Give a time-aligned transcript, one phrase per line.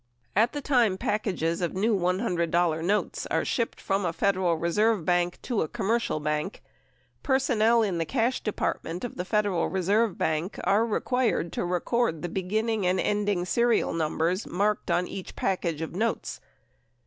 [0.35, 5.37] At the time packages of new $100 notes are shipped from a Federal Reserve bank
[5.43, 6.63] to a commercial bank,
[7.21, 12.29] personnel in the Cash Department of the Federal Reserve Bank are required to record the
[12.29, 16.41] beginning and ending serial numbers marked on each package of notes.